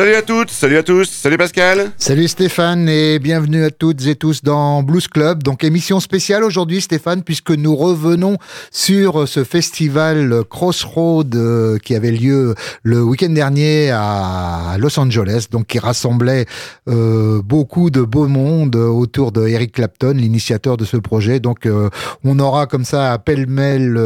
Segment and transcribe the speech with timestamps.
[0.00, 1.92] Salut à toutes, salut à tous, salut Pascal.
[1.98, 5.42] Salut Stéphane et bienvenue à toutes et tous dans Blues Club.
[5.42, 8.38] Donc émission spéciale aujourd'hui Stéphane puisque nous revenons
[8.70, 15.66] sur ce festival Crossroad euh, qui avait lieu le week-end dernier à Los Angeles, donc
[15.66, 16.46] qui rassemblait
[16.88, 21.40] euh, beaucoup de beau monde autour de Eric Clapton, l'initiateur de ce projet.
[21.40, 21.90] Donc euh,
[22.24, 24.00] on aura comme ça à pêle-mêle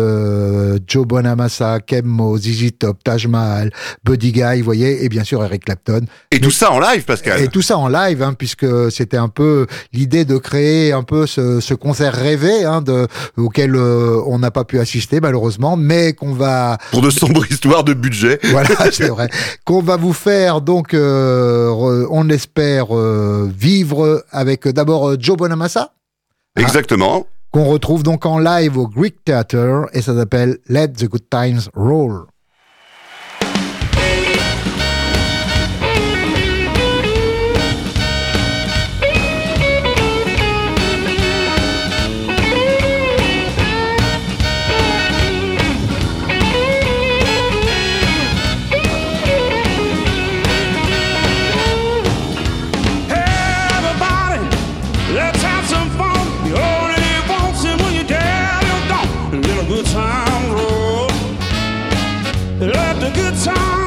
[0.89, 3.71] Joe Bonamassa, Kemmo, ZZ Top, Taj Mahal,
[4.03, 5.84] Buddy Guy, vous voyez, et bien sûr Eric Clapton.
[6.31, 7.41] Et tout ça en live, Pascal.
[7.41, 11.27] Et tout ça en live, hein, puisque c'était un peu l'idée de créer un peu
[11.27, 16.33] ce, concert rêvé, hein, de, auquel euh, on n'a pas pu assister malheureusement, mais qu'on
[16.33, 18.39] va pour de sombres histoires de budget.
[18.45, 19.29] Voilà, c'est vrai.
[19.65, 25.93] Qu'on va vous faire donc, euh, on espère euh, vivre avec d'abord Joe Bonamassa.
[26.57, 27.27] Exactement.
[27.51, 31.63] qu'on retrouve donc en live au Greek Theatre et ça s'appelle Let the Good Times
[31.75, 32.27] Roll.
[62.67, 63.84] Let the good time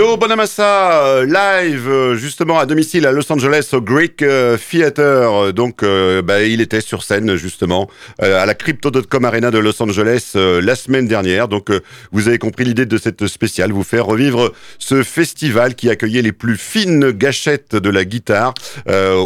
[0.00, 5.52] Joe Bonamassa, euh, live euh, justement à domicile à Los Angeles au Greek euh, Theater.
[5.52, 10.74] Donc bah, il était sur scène justement à la Crypto.com Arena de Los Angeles la
[10.74, 11.48] semaine dernière.
[11.48, 11.68] Donc
[12.12, 16.32] vous avez compris l'idée de cette spéciale, vous faire revivre ce festival qui accueillait les
[16.32, 18.54] plus fines gâchettes de la guitare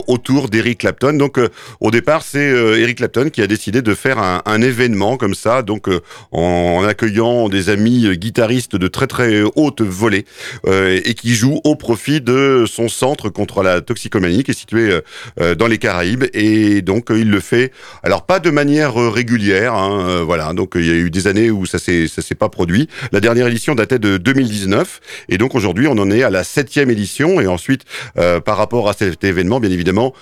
[0.08, 1.12] autour d'Eric Clapton.
[1.12, 1.38] Donc
[1.78, 5.62] au départ c'est Eric Clapton qui a décidé de faire un, un événement comme ça,
[5.62, 5.88] donc
[6.32, 10.24] en accueillant des amis guitaristes de très très haute volée.
[10.66, 14.90] Euh, et qui joue au profit de son centre contre la toxicomanie qui est situé
[14.90, 15.00] euh,
[15.40, 16.24] euh, dans les Caraïbes.
[16.32, 17.70] Et donc il le fait,
[18.02, 20.52] alors pas de manière régulière, hein, voilà.
[20.54, 22.88] Donc il y a eu des années où ça s'est s'est pas produit.
[23.12, 26.90] La dernière édition datait de 2019 et donc aujourd'hui on en est à la septième
[26.90, 27.82] édition et ensuite
[28.14, 30.14] par rapport à cet événement, bien évidemment,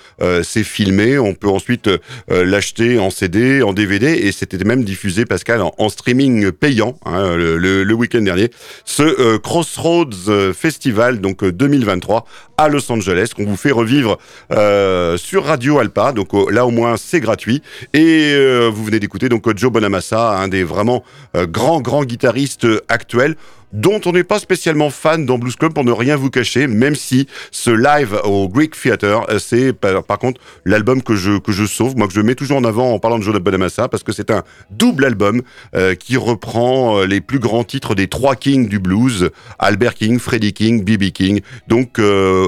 [0.43, 1.17] c'est filmé.
[1.17, 1.89] On peut ensuite
[2.29, 7.57] l'acheter en CD, en DVD et c'était même diffusé, Pascal, en, streaming payant hein, le,
[7.57, 8.49] le week-end dernier.
[8.85, 14.17] Ce Crossroads euh, festival donc 2023 euh, à Los Angeles qu'on vous fait revivre
[14.51, 16.11] euh, sur Radio Alpa.
[16.11, 17.61] Donc là au moins c'est gratuit
[17.93, 18.35] et
[18.71, 21.03] vous venez d'écouter donc Joe Bonamassa, un des vraiment
[21.35, 23.35] grands grands guitaristes actuels
[23.73, 26.95] dont on n'est pas spécialement fan dans Blues Club pour ne rien vous cacher, même
[26.95, 31.65] si ce live au Greek Theater, euh, c'est par, contre l'album que je que je
[31.65, 34.11] sauve, moi que je mets toujours en avant en parlant de Joe Bonamassa parce que
[34.11, 35.41] c'est un double album
[35.75, 40.19] euh, qui reprend euh, les plus grands titres des trois kings du blues, Albert King,
[40.19, 41.11] Freddie King, B.B.
[41.11, 41.41] King.
[41.67, 41.99] Donc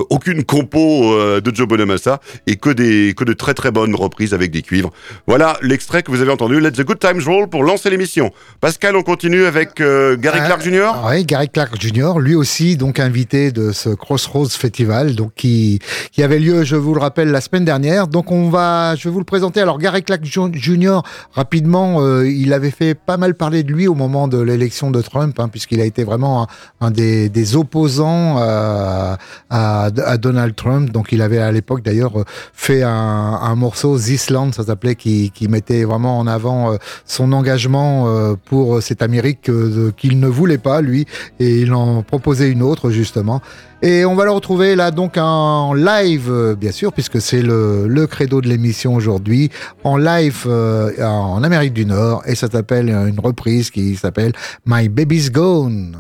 [0.10, 4.52] aucune compo de Joe Bonamassa et que des que de très très bonnes reprises avec
[4.52, 4.92] des cuivres.
[5.26, 6.60] Voilà l'extrait que vous avez entendu.
[6.60, 8.32] Let's the good times roll pour lancer l'émission.
[8.62, 10.92] Pascal, on continue avec Gary Clark Jr.
[11.24, 15.80] Gary Clark Jr., lui aussi donc invité de ce Crossroads Festival, donc qui
[16.12, 18.08] qui avait lieu, je vous le rappelle, la semaine dernière.
[18.08, 19.62] Donc on va, je vais vous le présenter.
[19.62, 21.02] Alors Gary Clark Jr.
[21.34, 25.02] rapidement, euh, il avait fait pas mal parler de lui au moment de l'élection de
[25.02, 26.48] Trump, hein, puisqu'il a été vraiment
[26.82, 29.18] un, des, des, opposants à,
[29.50, 30.92] à, à, Donald Trump.
[30.92, 32.14] Donc il avait à l'époque d'ailleurs
[32.54, 36.78] fait un, un, morceau This Land, ça s'appelait, qui, qui mettait vraiment en avant euh,
[37.06, 39.50] son engagement euh, pour cette Amérique
[39.98, 41.05] qu'il ne voulait pas lui
[41.40, 43.42] et il en proposait une autre justement.
[43.82, 47.88] Et on va le retrouver là donc en live, euh, bien sûr, puisque c'est le,
[47.88, 49.52] le credo de l'émission aujourd'hui,
[49.84, 54.34] en live euh, en Amérique du Nord, et ça s'appelle une reprise qui s'appelle
[54.66, 55.98] My Baby's Gone.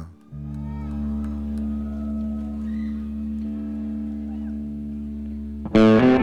[5.75, 6.14] Mm.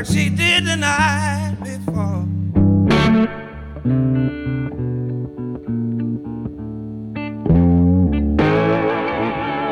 [0.00, 2.26] like she did the night before.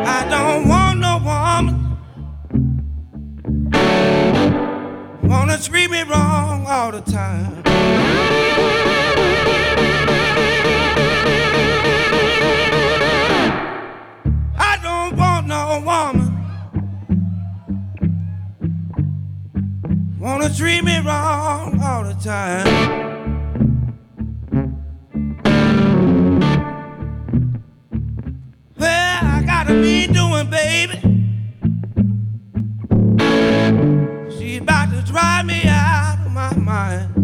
[0.06, 1.96] I don't want no woman
[5.22, 7.67] wanna treat me wrong all the time.
[20.20, 22.66] Wanna treat me wrong all the time.
[28.76, 30.98] Well, I gotta be doing, baby?
[34.36, 37.17] She about to drive me out of my mind.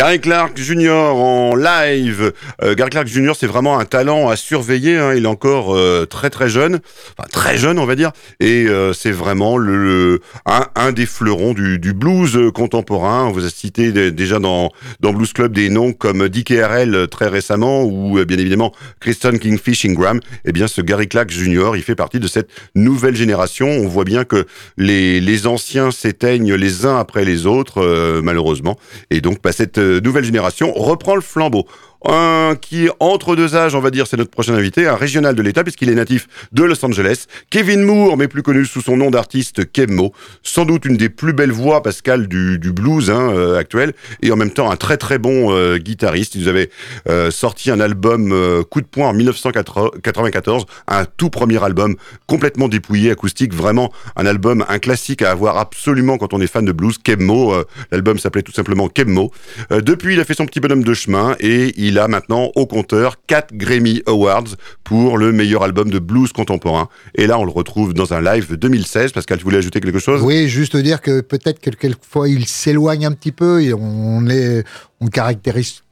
[0.00, 1.12] Gary Clark Jr.
[1.12, 2.32] en live.
[2.62, 3.32] Euh, Gary Clark Jr.
[3.38, 4.96] c'est vraiment un talent à surveiller.
[4.96, 5.14] Hein.
[5.14, 6.80] Il est encore euh, très très jeune,
[7.16, 11.78] enfin très jeune on va dire, et euh, c'est vraiment le, un, des fleurons du,
[11.92, 13.26] blues contemporain.
[13.26, 17.28] On vous a cité déjà dans dans Blues Club des noms comme Dick RL très
[17.28, 20.20] récemment ou bien évidemment Kristen Kingfish Ingram.
[20.44, 21.72] Eh bien, ce Gary Clark Jr.
[21.74, 23.68] il fait partie de cette nouvelle génération.
[23.68, 28.78] On voit bien que les les anciens s'éteignent les uns après les autres malheureusement,
[29.10, 31.66] et donc bah, cette euh, nouvelle génération reprend le flambeau
[32.06, 35.42] un qui entre deux âges, on va dire, c'est notre prochain invité, un régional de
[35.42, 37.26] l'État, puisqu'il est natif de Los Angeles.
[37.50, 41.32] Kevin Moore, mais plus connu sous son nom d'artiste Kemmo, sans doute une des plus
[41.32, 43.92] belles voix, Pascal, du, du blues hein, euh, actuel,
[44.22, 46.34] et en même temps un très très bon euh, guitariste.
[46.34, 46.70] Il nous avait
[47.08, 48.30] euh, sorti un album
[48.70, 54.64] Coup de poing en 1994, un tout premier album complètement dépouillé, acoustique, vraiment un album,
[54.68, 56.98] un classique à avoir absolument quand on est fan de blues.
[57.02, 57.54] Kemmo,
[57.90, 59.30] l'album s'appelait tout simplement Kemmo.
[59.70, 62.66] depuis, il a fait son petit bonhomme de chemin et il il a maintenant au
[62.66, 66.88] compteur 4 Grammy Awards pour le meilleur album de blues contemporain.
[67.16, 69.10] Et là, on le retrouve dans un live de 2016.
[69.10, 70.22] Pascal, tu voulais ajouter quelque chose?
[70.22, 74.64] Oui, juste dire que peut-être que quelquefois il s'éloigne un petit peu et on est,
[75.00, 75.82] on caractérise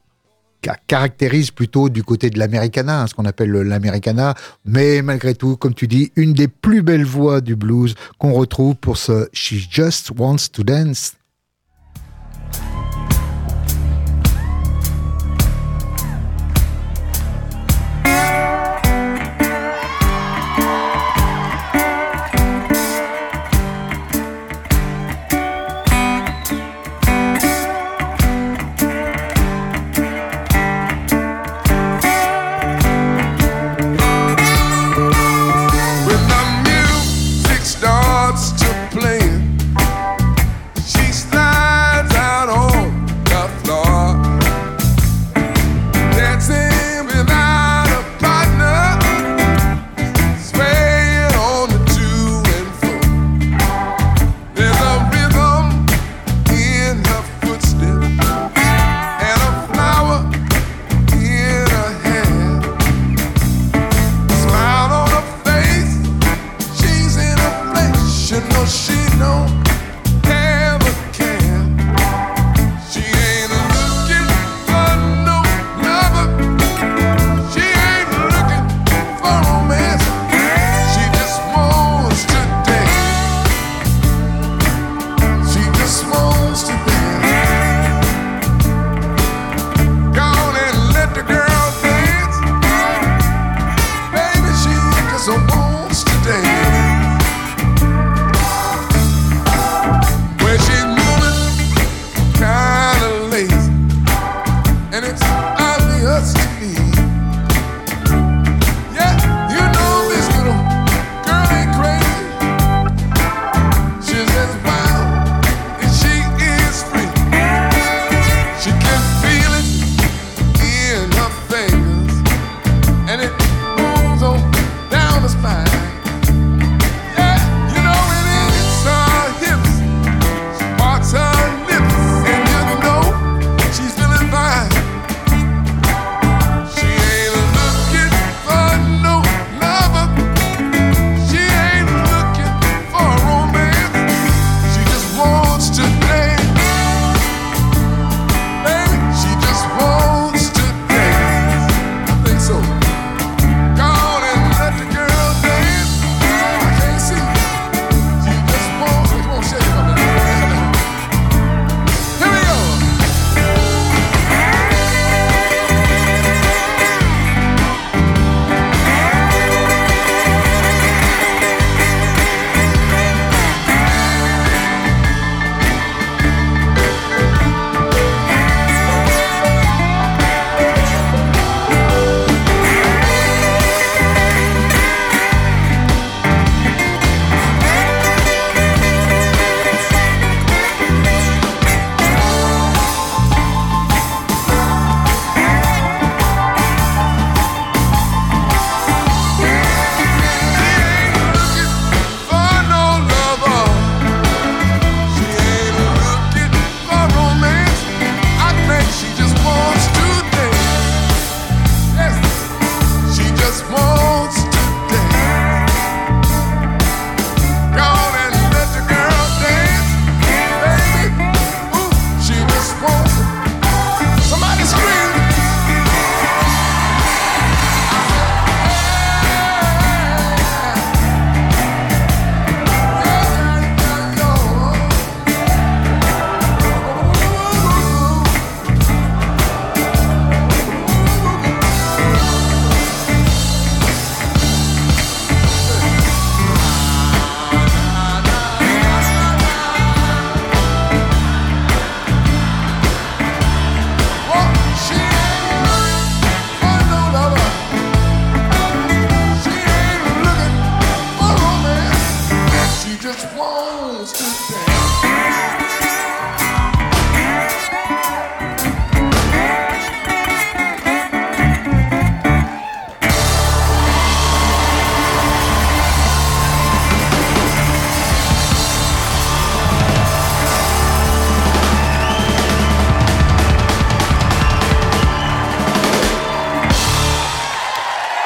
[0.87, 5.73] caractérise plutôt du côté de l'americana, hein, ce qu'on appelle l'americana, mais malgré tout, comme
[5.73, 10.11] tu dis, une des plus belles voix du blues qu'on retrouve pour ce She Just
[10.17, 11.13] Wants to Dance.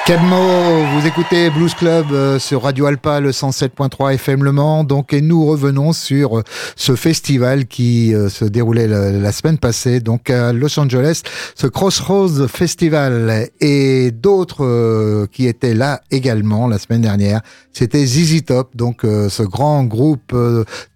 [0.05, 0.19] Cab
[0.93, 4.84] vous écoutez Blues Club euh, sur Radio Alpa, le 107.3 FM Le Mans.
[4.84, 6.43] Donc, et nous revenons sur euh,
[6.75, 11.23] ce festival qui euh, se déroulait la, semaine passée, donc à Los Angeles,
[11.56, 17.41] ce Crossroads Festival et d'autres qui étaient là également la semaine dernière.
[17.71, 20.36] C'était ZZ Top, donc ce grand groupe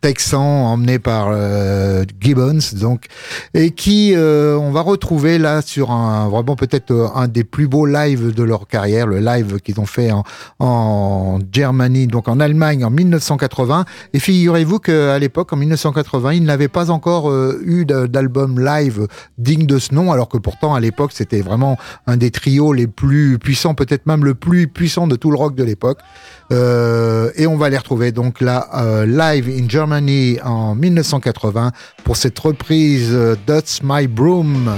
[0.02, 1.32] texan emmené par
[2.22, 3.06] Gibbons, donc
[3.56, 8.36] et qui on va retrouver là sur un vraiment peut-être un des plus beaux lives
[8.36, 10.24] de leur carrière le live qu'ils ont fait en,
[10.60, 13.86] en Germany, donc en Allemagne en 1980.
[14.14, 19.66] Et figurez-vous qu'à l'époque, en 1980, ils n'avaient pas encore euh, eu d'album live digne
[19.66, 23.40] de ce nom, alors que pourtant à l'époque c'était vraiment un des trios les plus
[23.40, 26.00] puissants, peut-être même le plus puissant de tout le rock de l'époque.
[26.52, 31.72] Euh, et on va les retrouver donc là euh, live in Germany en 1980
[32.04, 34.72] pour cette reprise That's My Broom.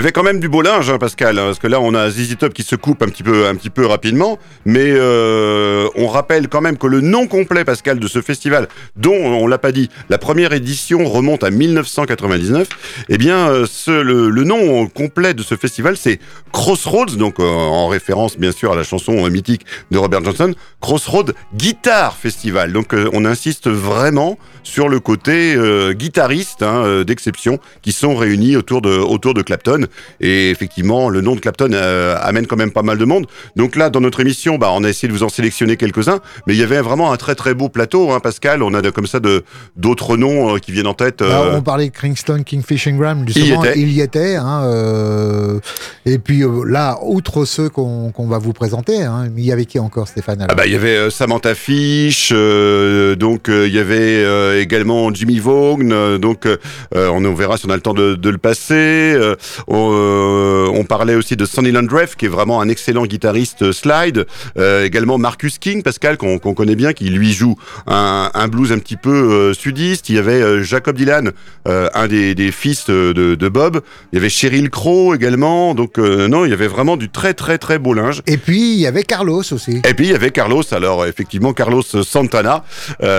[0.00, 2.38] Avait quand même du beau linge, hein, Pascal, hein, parce que là, on a ZZ
[2.38, 3.22] Top qui se coupe un petit
[3.70, 8.22] peu, rapidement, mais euh, on rappelle quand même que le nom complet, Pascal, de ce
[8.22, 12.68] festival, dont on l'a pas dit, la première édition remonte à 1999.
[13.10, 16.18] Eh bien, euh, le, nom complet de ce festival, c'est
[16.50, 21.32] Crossroads, donc euh, en référence bien sûr à la chanson mythique de Robert Johnson, Crossroads
[21.54, 22.72] Guitar Festival.
[22.72, 25.56] Donc, on insiste vraiment sur le côté
[25.92, 29.86] guitariste hein, d'exception qui sont réunis autour de autour de Clapton.
[30.20, 31.72] Et effectivement, le nom de Clapton
[32.20, 33.26] amène quand même pas mal de monde.
[33.56, 36.54] Donc là, dans notre émission, bah, on a essayé de vous en sélectionner quelques-uns, mais
[36.54, 38.62] il y avait vraiment un très très beau plateau, hein, Pascal.
[38.62, 39.44] On a de, comme ça de
[39.76, 41.20] d'autres noms qui viennent en tête.
[41.20, 44.36] Bah, on parlait de Kingston, Kingfishing Graham, justement, il y était.
[44.36, 45.60] Hein,
[46.06, 50.08] et puis là, outre ceux qu'on va vous présenter, hein, il y avait qui encore,
[50.08, 56.18] Stéphane ah bah, Il y avait Samantha Fish, donc il y avait également Jimmy Vaughan,
[56.18, 56.46] donc
[56.94, 59.18] on, verra si on a le temps de, de le passer.
[59.66, 64.26] On, on, parlait aussi de Sonny Landreth, qui est vraiment un excellent guitariste slide.
[64.56, 68.96] également Marcus King, Pascal, qu'on connaît bien, qui lui joue un, un blues un petit
[68.96, 70.08] peu sudiste.
[70.08, 71.32] Il y avait Jacob Dylan,
[71.66, 73.80] un des, des fils de, de, Bob.
[74.12, 75.74] Il y avait Cheryl Crow également.
[75.74, 78.22] Donc non, il y avait vraiment du très très très beau linge.
[78.26, 79.82] Et puis il y avait Carlos aussi.
[79.88, 80.62] Et puis il y avait Carlos.
[80.72, 82.64] Alors effectivement Carlos Santana,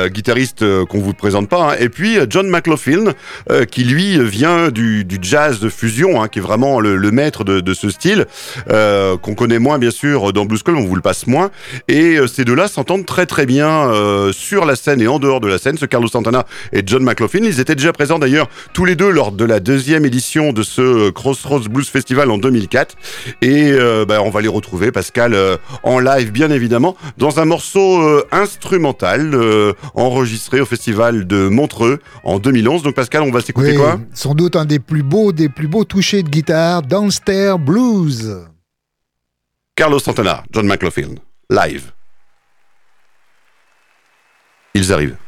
[0.07, 1.73] guitariste qu'on vous présente pas.
[1.73, 1.75] Hein.
[1.79, 3.13] Et puis John McLaughlin,
[3.69, 7.43] qui lui vient du, du jazz de fusion, hein, qui est vraiment le, le maître
[7.43, 8.25] de, de, ce style,
[8.69, 11.51] euh, qu'on connaît moins bien sûr dans Blues Club, on vous le passe moins.
[11.87, 15.39] Et euh, ces deux-là s'entendent très très bien euh, sur la scène et en dehors
[15.39, 15.77] de la scène.
[15.77, 19.31] Ce Carlos Santana et John McLaughlin, ils étaient déjà présents d'ailleurs tous les deux lors
[19.31, 22.95] de la deuxième édition de ce Crossroads Blues Festival en 2004.
[23.41, 23.73] Et
[24.07, 25.35] bah, on va les retrouver, Pascal,
[25.83, 29.35] en live bien évidemment, dans un morceau instrumental
[29.95, 32.83] enregistré au festival de Montreux en 2011.
[32.83, 33.99] Donc Pascal, on va s'écouter quoi?
[34.13, 38.47] Sans doute un des plus beaux, des plus beaux touchés de guitare, Downstairs Blues.
[39.75, 41.91] Carlos Santana, John McLaughlin, live.
[44.73, 45.20] Ils arrivent.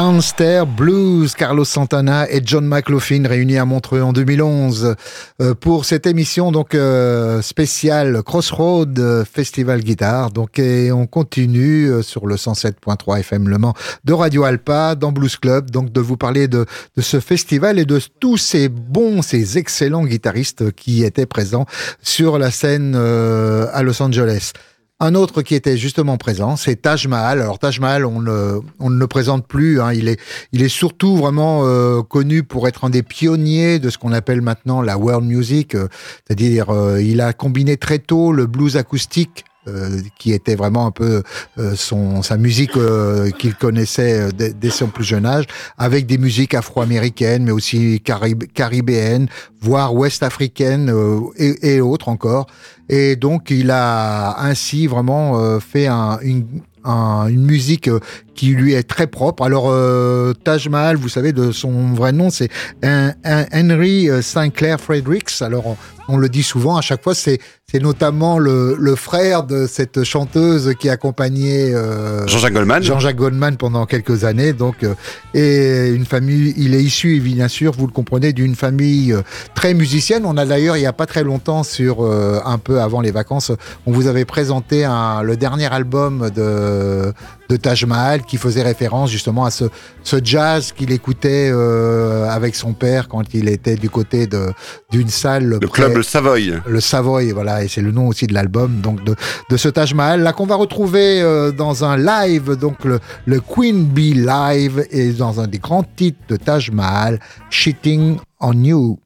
[0.00, 4.94] Downstairs Blues, Carlos Santana et John McLaughlin réunis à Montreux en 2011
[5.42, 10.30] euh, pour cette émission donc euh, spéciale Crossroad euh, Festival Guitare.
[10.30, 15.36] Donc et on continue sur le 107.3 FM Le Mans de Radio Alpa dans Blues
[15.36, 16.64] Club donc de vous parler de,
[16.96, 21.66] de ce festival et de tous ces bons, ces excellents guitaristes qui étaient présents
[22.02, 24.52] sur la scène à Los Angeles.
[25.00, 27.40] Un autre qui était justement présent, c'est Taj Mahal.
[27.40, 28.24] Alors Taj Mahal, on,
[28.80, 29.80] on ne le présente plus.
[29.80, 29.92] Hein.
[29.92, 30.18] Il, est,
[30.50, 34.42] il est surtout vraiment euh, connu pour être un des pionniers de ce qu'on appelle
[34.42, 35.76] maintenant la world music.
[35.76, 35.86] Euh,
[36.26, 39.44] c'est-à-dire, euh, il a combiné très tôt le blues acoustique
[40.18, 41.22] qui était vraiment un peu
[41.74, 42.72] son sa musique
[43.38, 45.44] qu'il connaissait dès, son plus jeune âge,
[45.76, 48.02] avec des musiques afro-américaines, mais aussi
[48.54, 49.28] caribéennes,
[49.60, 50.92] voire ouest-africaines
[51.36, 52.46] et, et, autres encore.
[52.88, 56.46] Et donc, il a ainsi vraiment euh, fait un, une,
[56.84, 58.00] une musique euh,
[58.38, 59.42] qui lui est très propre.
[59.42, 62.48] Alors, euh, Taj Mahal, vous savez, de son vrai nom, c'est
[62.84, 65.42] Henry Sinclair Fredericks.
[65.42, 69.66] Alors, on, le dit souvent, à chaque fois, c'est c'est notamment le, le, frère de
[69.66, 72.82] cette chanteuse qui accompagnait euh, Jean-Jacques Goldman.
[72.82, 74.54] Jean-Jacques Goldman pendant quelques années.
[74.54, 74.94] Donc, euh,
[75.34, 79.20] et une famille, il est issu, bien sûr, vous le comprenez, d'une famille euh,
[79.54, 80.24] très musicienne.
[80.24, 83.52] On a d'ailleurs, il n'y a pas très longtemps, sur un peu avant les vacances,
[83.84, 87.12] on vous avait présenté un, le dernier album de
[87.48, 89.64] de Taj Mahal qui faisait référence justement à ce,
[90.02, 94.52] ce jazz qu'il écoutait euh, avec son père quand il était du côté de
[94.90, 95.58] d'une salle.
[95.60, 96.54] Le club le Savoy.
[96.66, 99.14] Le Savoy, voilà, et c'est le nom aussi de l'album donc de,
[99.50, 103.40] de ce Taj Mahal là qu'on va retrouver euh, dans un live donc le, le
[103.40, 107.18] Queen Bee Live et dans un des grands titres de Taj Mahal,
[107.50, 108.98] Shitting on you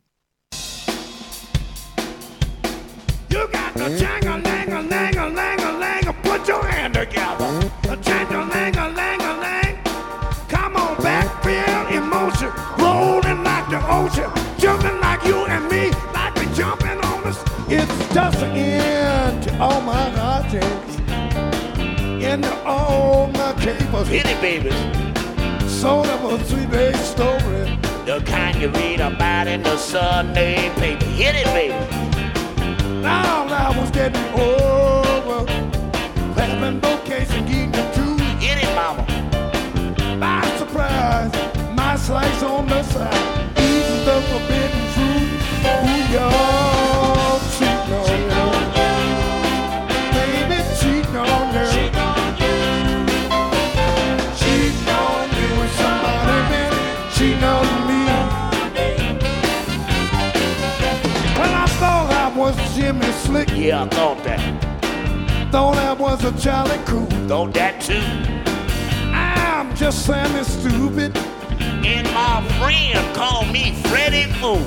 [18.31, 20.97] the end to all my heartaches
[22.23, 24.09] and all my capers.
[24.09, 24.75] Hit it, babies.
[25.71, 27.79] So that was a sweet baby story.
[28.07, 31.05] The kind you read about in the Sunday eh, paper.
[31.07, 31.75] Hit it, baby.
[33.03, 35.51] Now I was getting over
[36.41, 38.21] having vocation getting the truth.
[38.41, 39.05] Hit it, mama.
[40.21, 41.33] By surprise,
[41.75, 45.33] my slice on the side, eating the forbidden fruit.
[45.67, 46.62] Ooh, y'all.
[63.33, 63.49] Slick.
[63.57, 64.43] Yeah, I thought that.
[65.51, 67.07] Thought I was a jolly cool.
[67.29, 68.05] Thought that too.
[69.11, 71.17] I'm just Sammy Stupid.
[71.93, 74.61] And my friend called me Freddie Fool.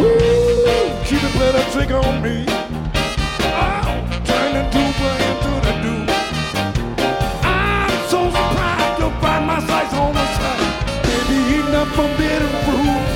[0.00, 2.46] Ooh, Woo, keep a better trick on me.
[2.48, 3.92] Oh,
[4.24, 6.10] turning Cooper into the dude.
[7.44, 10.64] I'm so surprised to find my sights on the side.
[11.04, 13.13] Baby, eating up forbidden fruit.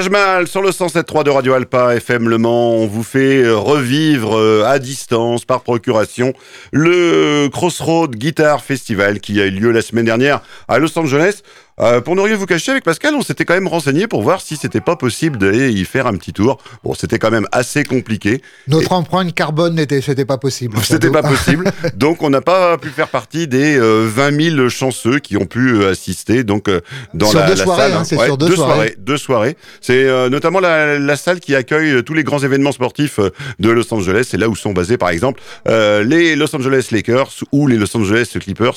[0.00, 2.36] Sur le 107.3 de Radio Alpa FM Le.
[2.46, 6.32] On vous fait euh, revivre euh, à distance, par procuration,
[6.72, 11.42] le Crossroad Guitar Festival qui a eu lieu la semaine dernière à Los Angeles.
[11.80, 14.40] Euh, pour ne rien vous cacher, avec Pascal, on s'était quand même renseigné pour voir
[14.40, 16.58] si c'était pas possible d'aller y faire un petit tour.
[16.84, 18.42] Bon, c'était quand même assez compliqué.
[18.68, 20.76] Notre empreinte carbone n'était, c'était pas possible.
[20.82, 21.70] C'était pas possible.
[21.94, 25.74] donc, on n'a pas pu faire partie des euh, 20 000 chanceux qui ont pu
[25.74, 26.44] euh, assister.
[26.44, 26.80] Donc, euh,
[27.14, 28.94] dans Sur la, deux la soirées, salle, hein, c'est sur deux soirées.
[28.98, 29.56] Deux soirées.
[29.80, 33.30] C'est euh, notamment la, la salle qui accueille euh, tous les grands événements sportifs euh,
[33.58, 34.26] de Los Angeles.
[34.30, 37.96] C'est là où sont basés, par exemple, euh, les Los Angeles Lakers ou les Los
[37.96, 38.74] Angeles Clippers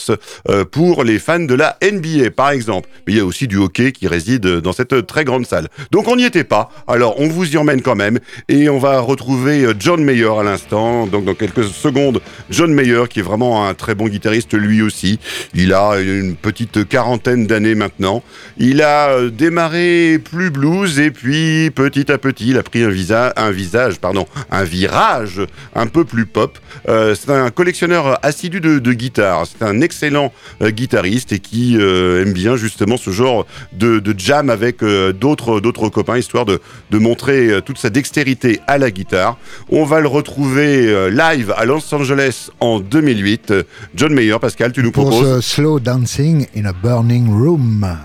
[0.49, 2.89] euh, pour les fans de la NBA, par exemple.
[3.07, 5.67] Mais il y a aussi du hockey qui réside dans cette très grande salle.
[5.91, 6.69] Donc on n'y était pas.
[6.87, 8.19] Alors on vous y emmène quand même
[8.49, 11.07] et on va retrouver euh, John Mayer à l'instant.
[11.07, 15.19] Donc dans quelques secondes, John Mayer qui est vraiment un très bon guitariste lui aussi.
[15.53, 18.23] Il a une petite quarantaine d'années maintenant.
[18.57, 22.89] Il a euh, démarré plus blues et puis petit à petit il a pris un,
[22.89, 25.41] visa, un visage, pardon, un virage
[25.75, 26.57] un peu plus pop.
[26.89, 29.45] Euh, c'est un collectionneur assidu de, de guitare.
[29.47, 34.13] C'est un excellent euh, guitariste et qui euh, aime bien justement ce genre de, de
[34.17, 36.59] jam avec euh, d'autres d'autres copains, histoire de,
[36.91, 39.37] de montrer euh, toute sa dextérité à la guitare.
[39.69, 43.51] On va le retrouver euh, live à Los Angeles en 2008.
[43.51, 43.63] Euh,
[43.95, 47.97] John Mayer, Pascal, tu nous Pour proposes Slow Dancing in a Burning Room.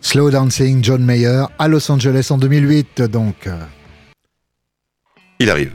[0.00, 3.48] Slow Dancing, John Mayer, à Los Angeles en 2008, donc.
[5.38, 5.72] Il arrive.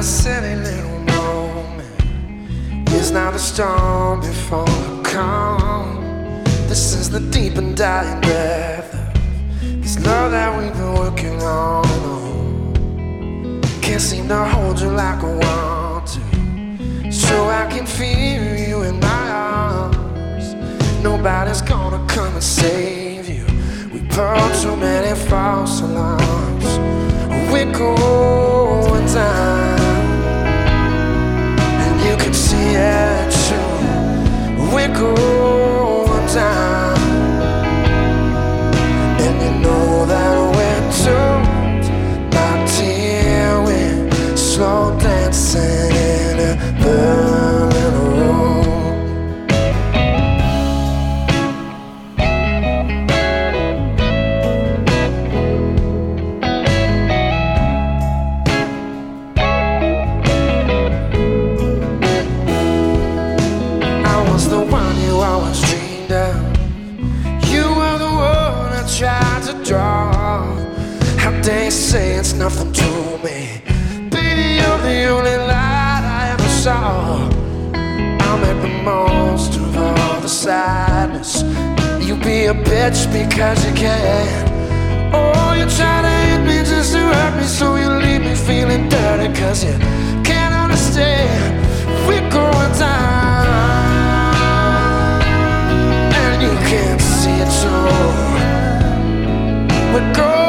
[0.00, 1.86] A silly little moment.
[2.88, 6.42] It's not a storm before the calm.
[6.70, 8.90] This is the deep and dying breath
[9.82, 11.84] this love that we've been working on.
[13.82, 17.12] Can't seem to hold you like I want to.
[17.12, 20.54] So I can feel you in my arms.
[21.02, 23.44] Nobody's gonna come and save you.
[23.92, 26.78] We pulled too many false alarms.
[27.52, 29.69] We're going down,
[32.80, 34.72] get you.
[34.72, 36.69] We're going down.
[82.24, 84.48] Be a bitch because you can.
[85.12, 88.88] Oh, you try to hit me just to hurt me, so you leave me feeling
[88.88, 89.76] dirty because you
[90.22, 91.58] can't understand.
[92.06, 93.46] We're going down,
[96.22, 97.86] and you can't see it too.
[99.92, 100.39] We're going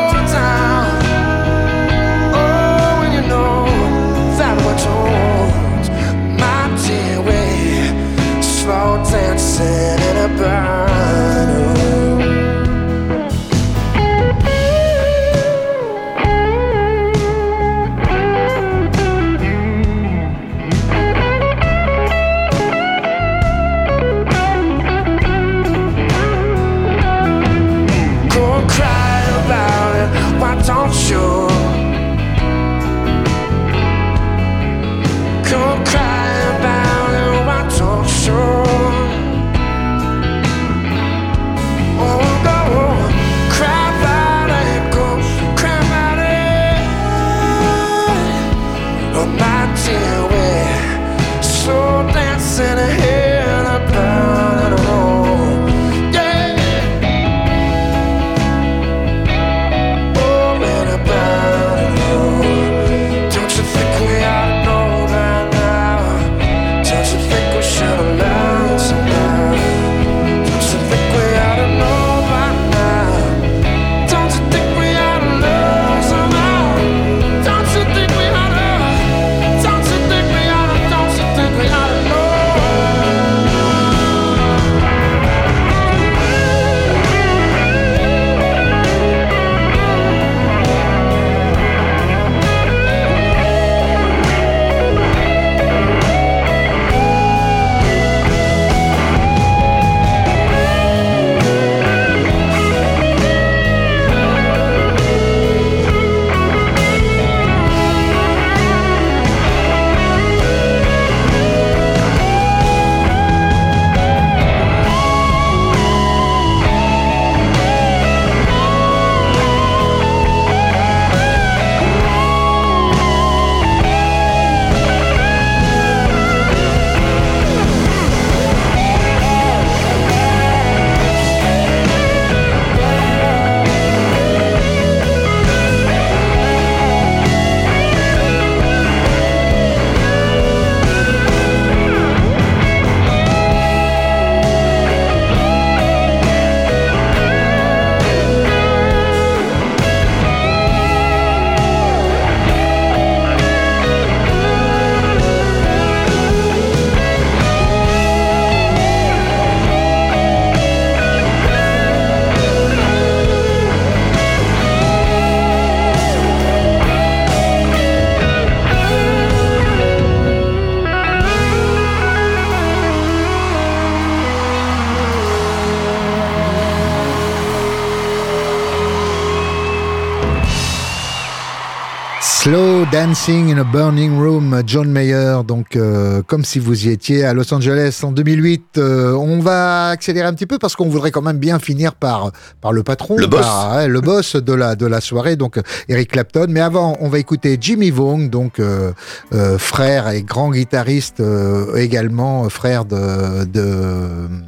[182.91, 187.33] Dancing in a Burning Room, John Mayer, donc euh, comme si vous y étiez à
[187.33, 188.77] Los Angeles en 2008.
[188.77, 192.31] Euh, on va accélérer un petit peu parce qu'on voudrait quand même bien finir par
[192.59, 193.39] par le patron, Le boss.
[193.41, 196.47] par, le boss de la de la soirée, donc euh, Eric Clapton.
[196.49, 198.91] Mais avant, on va écouter Jimmy Vaughan, donc euh,
[199.33, 203.71] euh, frère et grand guitariste, euh, également frère de de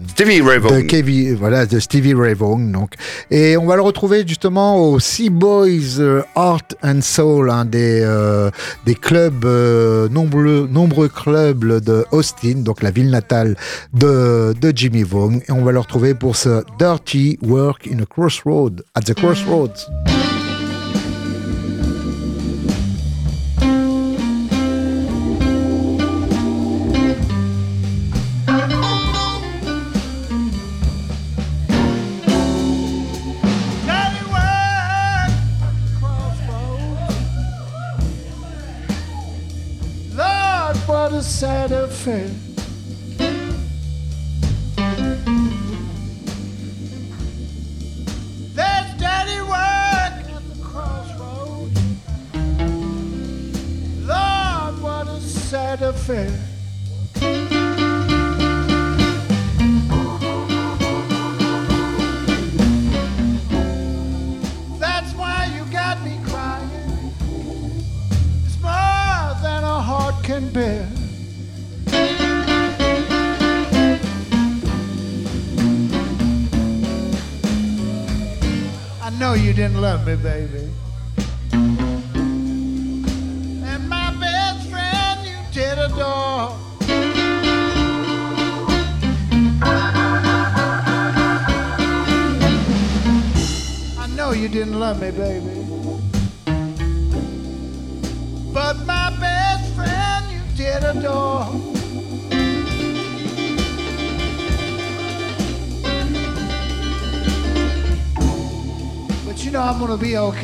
[0.09, 0.79] Stevie Ray de, Vaughan.
[0.81, 2.59] Kevi- voilà, de Stevie Ray Vaughan.
[2.59, 2.95] Donc.
[3.31, 6.01] Et on va le retrouver justement au Sea Boys
[6.35, 8.01] Art and Soul, un des,
[8.33, 8.51] euh,
[8.85, 13.55] des clubs, euh, nombreux, clubs de Austin, donc la ville natale
[13.93, 15.39] de, Jimmy Vaughan.
[15.47, 19.89] Et on va le retrouver pour ce Dirty Work in a Crossroad, at the Crossroads.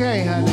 [0.01, 0.48] Okay, honey.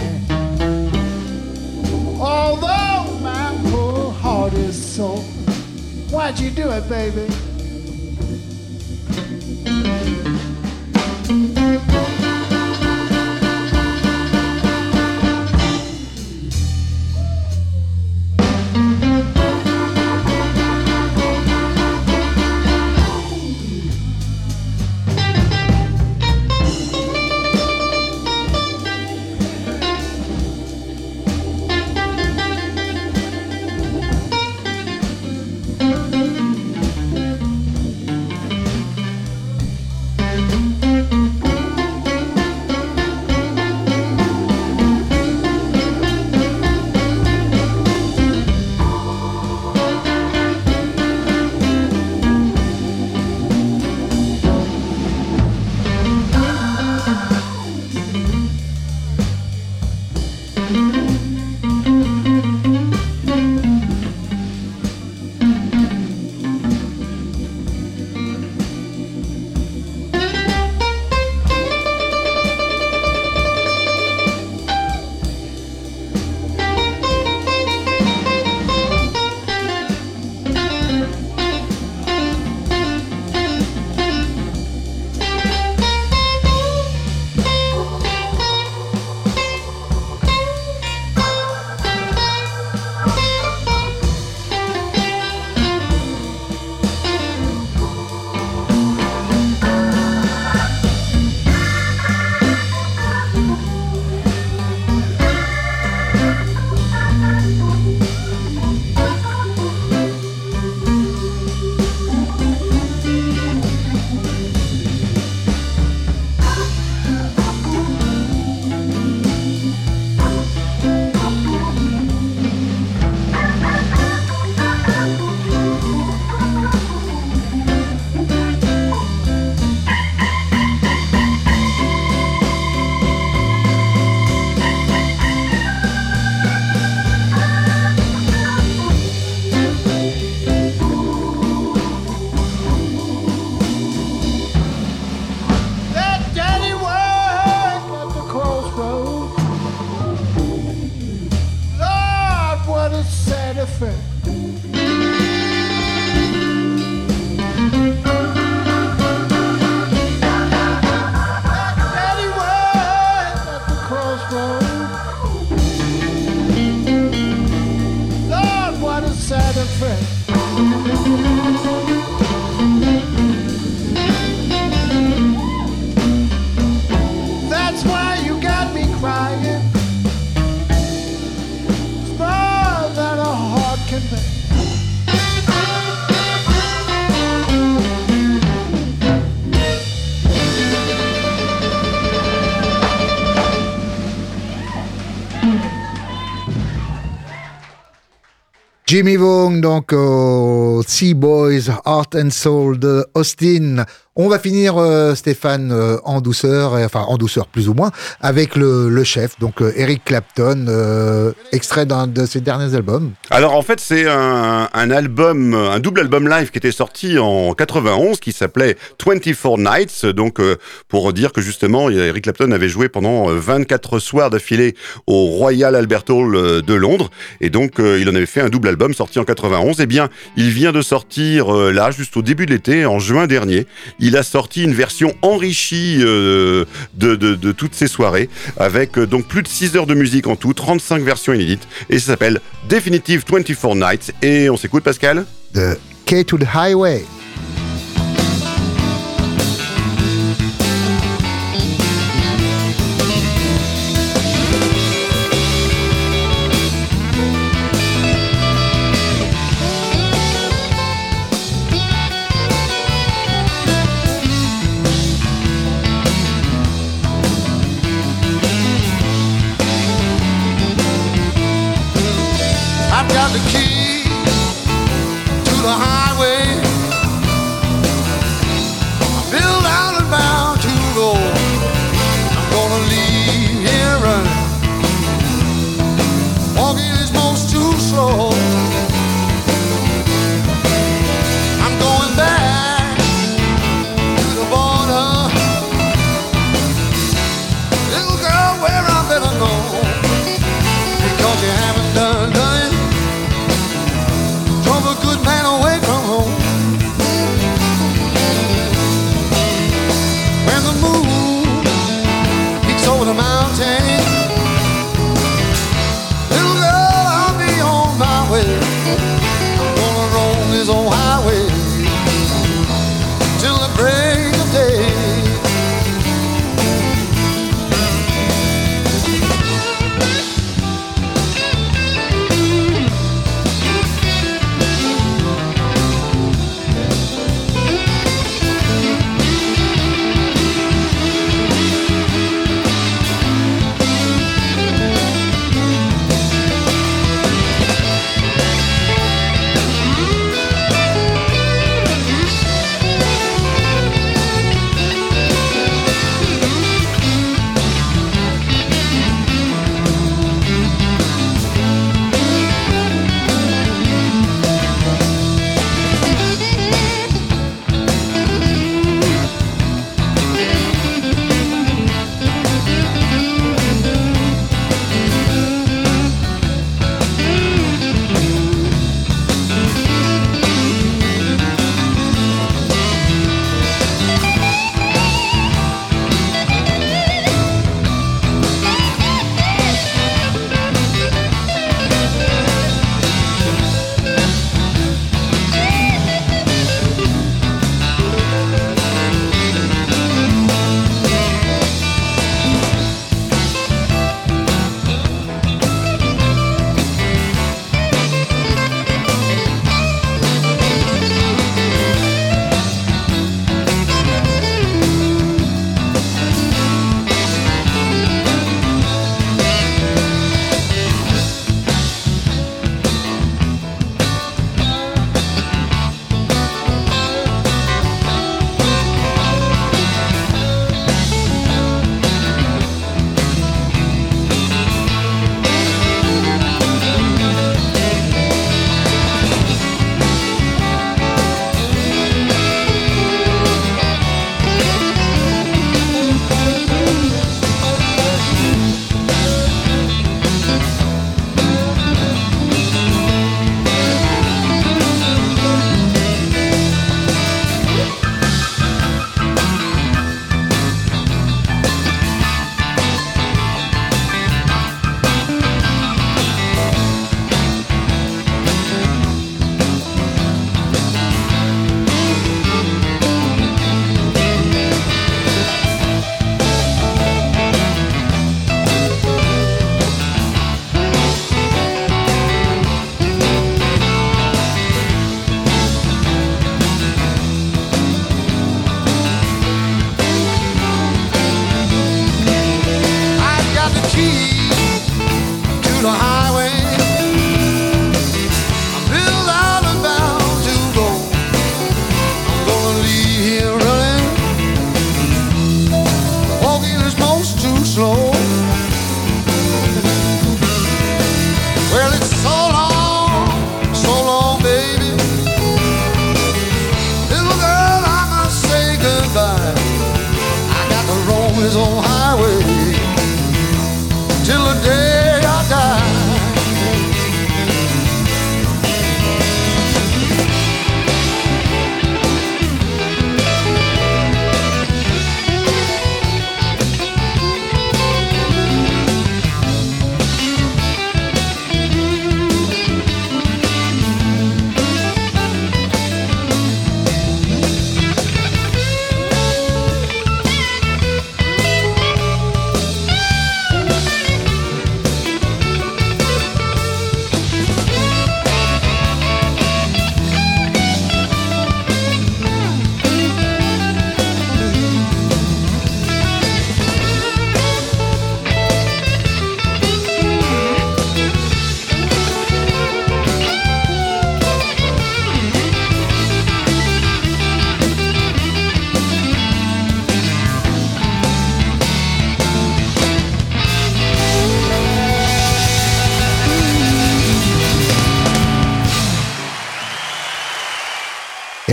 [198.89, 203.85] Jimmy Vaughn, donc au Sea Boys Heart and Soul de Austin.
[204.19, 207.91] On va finir, euh, Stéphane, euh, en douceur, enfin en douceur plus ou moins,
[208.23, 213.13] avec le, chef, donc euh, Eric Clapton, extrait d'un de ses derniers albums.
[213.29, 218.19] Alors en fait c'est un, album, un double album live qui était sorti en 91
[218.19, 220.41] qui s'appelait 24 Nights, donc
[220.89, 225.75] pour dire que justement Eric Clapton avait joué pendant euh, 24 soirs d'affilée au Royal
[225.75, 227.11] Albert Hall de Londres
[227.43, 229.79] et donc il en avait fait un double album sorti en 91.
[229.81, 230.09] Eh bien
[230.39, 233.67] il vient de sortir là juste au début de l'été, en juin dernier,
[234.15, 238.29] a sorti une version enrichie euh, de, toutes ces soirées
[238.59, 241.99] avec euh, donc plus de 6 heures de musique en tout, 35 versions inédites et
[241.99, 244.13] ça s'appelle Definitive 24 Nights.
[244.23, 245.25] Et on s'écoute, Pascal?
[245.55, 247.05] De K to the Highway.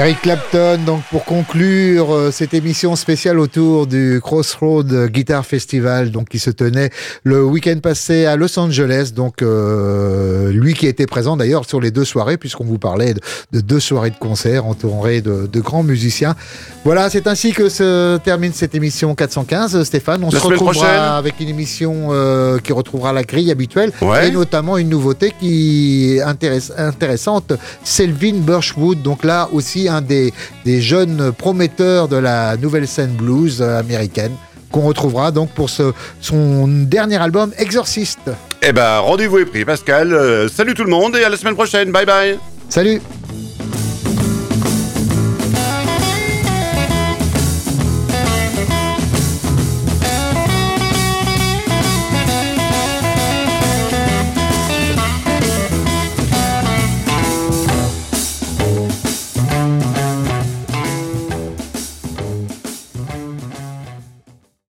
[0.04, 6.28] Eric Clapton, donc pour conclure euh, cette émission spéciale autour du Crossroad Guitar Festival, donc
[6.28, 6.90] qui se tenait
[7.24, 9.12] le week-end passé à Los Angeles.
[9.16, 13.22] Donc euh, lui qui était présent d'ailleurs sur les deux soirées, puisqu'on vous parlait de,
[13.54, 16.36] de deux soirées de concert entourées de, de grands musiciens.
[16.84, 19.84] Voilà, c'est ainsi que se termine cette émission 415.
[19.86, 21.00] Stéphane, on La se retrouvera prochaine.
[21.02, 24.28] avec une émission euh, qui retrouvera la grille habituelle Ouais.
[24.28, 27.54] et notamment une nouveauté qui est intéress- intéressante,
[27.86, 29.02] Selvin Birchwood.
[29.02, 30.34] Donc là aussi un des,
[30.66, 34.32] des jeunes prometteurs de la nouvelle scène blues euh, américaine
[34.72, 38.20] qu'on retrouvera donc pour ce, son dernier album Exorcist.
[38.62, 40.12] Eh ben, rendez-vous est pris, Pascal.
[40.14, 41.92] Euh, salut tout le monde et à la semaine prochaine.
[41.92, 42.40] Bye bye.
[42.70, 43.00] Salut